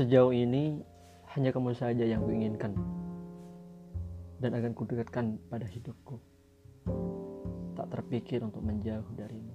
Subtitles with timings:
[0.00, 0.80] Sejauh ini
[1.36, 2.72] hanya kamu saja yang kuinginkan
[4.40, 6.16] dan akan kudekatkan pada hidupku.
[7.76, 9.52] Tak terpikir untuk menjauh darimu.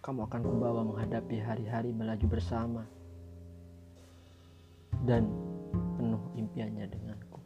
[0.00, 2.88] Kamu akan kubawa menghadapi hari-hari melaju bersama
[5.04, 5.28] dan
[6.00, 7.44] penuh impiannya denganku.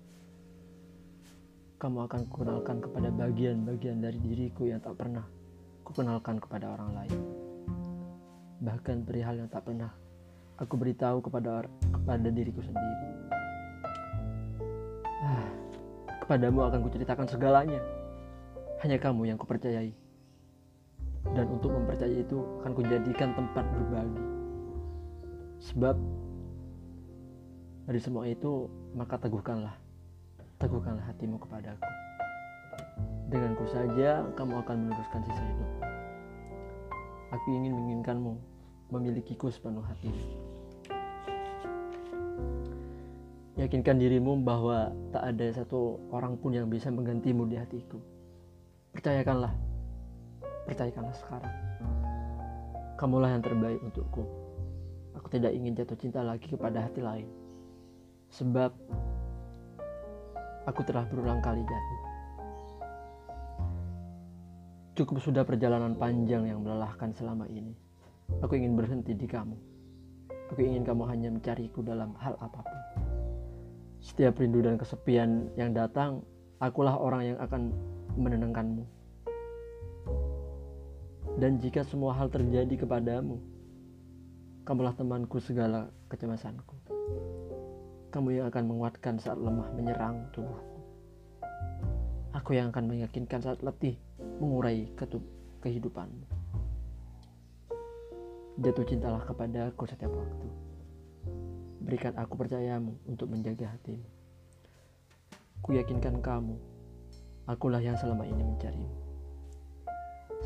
[1.82, 5.27] Kamu akan kukenalkan kepada bagian-bagian dari diriku yang tak pernah
[5.82, 7.18] kukenalkan kepada orang lain.
[8.62, 9.90] Bahkan perihal yang tak pernah
[10.62, 13.07] aku beritahu kepada kepada diriku sendiri.
[15.22, 15.46] Ah,
[16.22, 17.82] kepadamu akan kuceritakan segalanya.
[18.86, 19.90] Hanya kamu yang kupercayai.
[21.35, 24.22] Dan untuk mempercayai itu akan kujadikan tempat berbagi.
[25.62, 25.94] Sebab
[27.86, 29.74] dari semua itu maka teguhkanlah.
[30.58, 31.90] Teguhkanlah hatimu kepadaku.
[33.30, 35.70] Denganku saja kamu akan meneruskan sisa hidup.
[37.33, 38.34] Aku ingin menginginkanmu
[38.92, 40.52] memilikiku sepenuh hatimu.
[43.62, 47.94] Yakinkan dirimu bahwa tak ada satu orang pun yang bisa menggantimu di hatiku.
[48.91, 49.55] Percayakanlah,
[50.66, 51.55] percayakanlah sekarang.
[52.98, 54.27] Kamulah yang terbaik untukku.
[55.14, 57.30] Aku tidak ingin jatuh cinta lagi kepada hati lain.
[58.34, 58.74] Sebab
[60.66, 62.00] aku telah berulang kali jatuh.
[64.98, 67.78] Cukup sudah perjalanan panjang yang melelahkan selama ini.
[68.42, 69.55] Aku ingin berhenti di kamu.
[70.50, 73.11] Aku ingin kamu hanya mencariku dalam hal apa pun.
[74.03, 76.27] Setiap rindu dan kesepian yang datang,
[76.58, 77.70] akulah orang yang akan
[78.19, 78.83] menenangkanmu.
[81.39, 83.39] Dan jika semua hal terjadi kepadamu,
[84.67, 86.75] kamulah temanku segala kecemasanku.
[88.11, 90.83] Kamu yang akan menguatkan saat lemah menyerang tubuhku.
[92.34, 93.95] Aku yang akan meyakinkan saat letih
[94.42, 94.91] mengurai
[95.62, 96.27] kehidupanmu.
[98.58, 100.71] Jatuh cintalah kepada aku setiap waktu.
[101.83, 104.06] Berikan aku percayamu untuk menjaga hatimu.
[105.67, 106.55] Ku yakinkan kamu,
[107.51, 108.98] akulah yang selama ini mencarimu.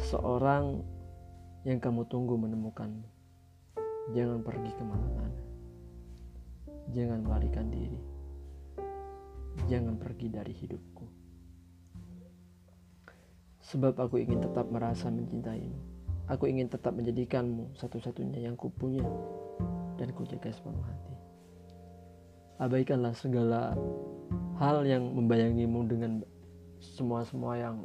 [0.08, 0.80] Seorang
[1.68, 3.04] yang kamu tunggu menemukanmu.
[4.16, 5.40] Jangan pergi ke mana-mana.
[6.96, 8.00] Jangan melarikan diri.
[9.68, 11.04] Jangan pergi dari hidupku.
[13.60, 15.76] Sebab aku ingin tetap merasa mencintaimu.
[16.32, 19.04] Aku ingin tetap menjadikanmu satu-satunya yang kupunya
[20.00, 21.15] dan kujaga sepenuh hati
[22.56, 23.76] abaikanlah segala
[24.56, 26.12] hal yang membayangimu dengan
[26.80, 27.76] semua-semua yang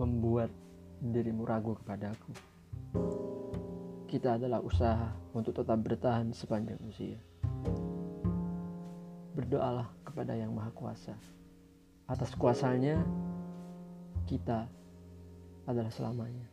[0.00, 0.48] membuat
[1.04, 2.32] dirimu ragu kepada aku.
[4.08, 7.20] Kita adalah usaha untuk tetap bertahan sepanjang usia.
[9.36, 11.14] Berdoalah kepada Yang Maha Kuasa.
[12.10, 12.98] Atas kuasanya,
[14.26, 14.66] kita
[15.68, 16.48] adalah selamanya.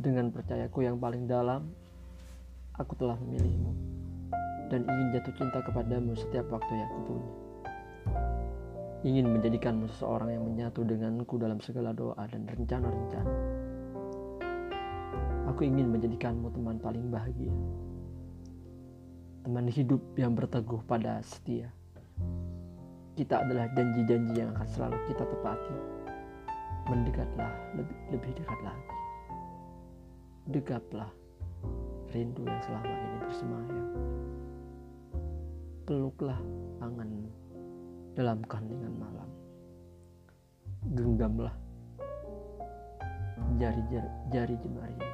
[0.00, 1.70] Dengan percayaku yang paling dalam,
[2.74, 3.89] aku telah memilihmu
[4.70, 7.30] dan ingin jatuh cinta kepadamu setiap waktu yang aku punya.
[9.02, 13.34] Ingin menjadikanmu seseorang yang menyatu denganku dalam segala doa dan rencana-rencana.
[15.50, 17.50] Aku ingin menjadikanmu teman paling bahagia.
[19.42, 21.74] Teman hidup yang berteguh pada setia.
[23.18, 25.76] Kita adalah janji-janji yang akan selalu kita tepati.
[26.86, 28.94] Mendekatlah lebih, lebih dekat lagi.
[30.50, 31.10] Dekaplah
[32.14, 33.86] rindu yang selama ini bersemayam
[35.90, 36.38] peluklah
[36.78, 37.26] tanganmu
[38.14, 39.26] dalam keheningan malam.
[40.94, 41.50] Genggamlah
[43.58, 45.10] jari-jari jemarimu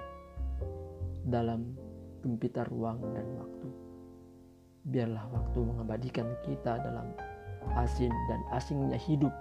[1.33, 1.73] dalam
[2.21, 3.69] gempita ruang dan waktu.
[4.93, 7.09] Biarlah waktu mengabadikan kita dalam
[7.81, 9.33] asin dan asingnya hidup,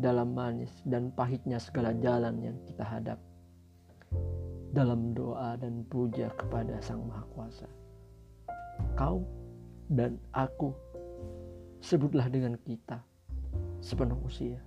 [0.00, 3.20] dalam manis dan pahitnya segala jalan yang kita hadap,
[4.72, 7.68] dalam doa dan puja kepada Sang Maha Kuasa.
[8.96, 9.20] Kau
[9.86, 10.74] dan aku
[11.82, 13.02] sebutlah dengan kita
[13.78, 14.58] sepenuh usia.